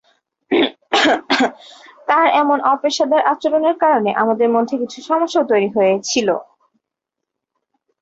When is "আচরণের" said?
3.33-3.75